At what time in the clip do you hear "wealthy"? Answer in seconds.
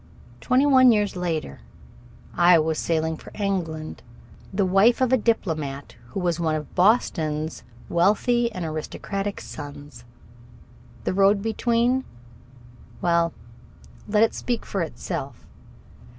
7.87-8.51